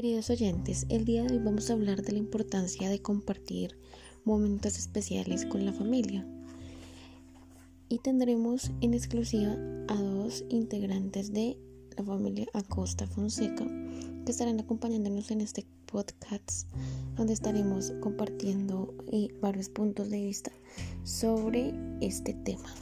[0.00, 3.76] Queridos oyentes, el día de hoy vamos a hablar de la importancia de compartir
[4.24, 6.26] momentos especiales con la familia.
[7.90, 9.58] Y tendremos en exclusiva
[9.88, 11.58] a dos integrantes de
[11.98, 13.66] la familia Acosta Fonseca
[14.24, 16.66] que estarán acompañándonos en este podcast
[17.18, 20.50] donde estaremos compartiendo eh, varios puntos de vista
[21.04, 22.72] sobre este tema.